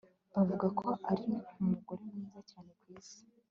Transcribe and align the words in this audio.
Bavuga 0.33 0.67
ko 0.79 0.87
ari 1.11 1.25
umugore 1.59 2.01
mwiza 2.13 2.39
cyane 2.49 2.71
kwisi 2.81 3.19